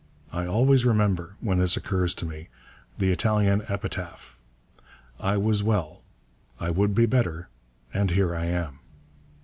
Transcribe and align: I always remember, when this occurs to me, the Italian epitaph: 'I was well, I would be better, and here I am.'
I 0.33 0.47
always 0.47 0.83
remember, 0.83 1.35
when 1.41 1.59
this 1.59 1.77
occurs 1.77 2.15
to 2.15 2.25
me, 2.25 2.47
the 2.97 3.11
Italian 3.11 3.61
epitaph: 3.67 4.39
'I 5.19 5.37
was 5.37 5.61
well, 5.61 6.01
I 6.59 6.71
would 6.71 6.95
be 6.95 7.05
better, 7.05 7.49
and 7.93 8.09
here 8.09 8.35
I 8.35 8.45
am.' 8.45 8.79